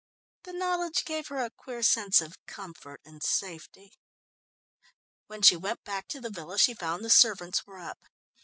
[0.45, 3.93] The knowledge gave her a queer sense of comfort and safety.
[5.27, 7.99] When she went back to the villa she found the servants were up.